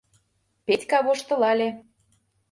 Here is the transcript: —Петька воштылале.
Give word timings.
—Петька 0.65 0.99
воштылале. 1.05 1.69